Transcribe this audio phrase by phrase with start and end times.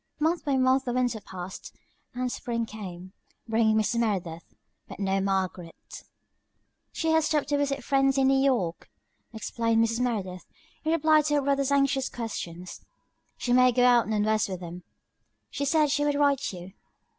[0.27, 1.75] '"Month by month the winter passed,
[2.15, 3.13] and spring came,
[3.47, 3.99] bringing Mrs.
[3.99, 4.55] Merideth,
[4.87, 6.01] but no Margaret.
[6.91, 8.89] "She has stopped to visit friends in New York,"
[9.31, 9.99] explained Mrs.
[9.99, 10.47] Merideth,
[10.83, 12.81] in reply to her brother's anxious questions.
[13.37, 14.81] "She may go on west with them.
[15.51, 16.73] She said she would write you."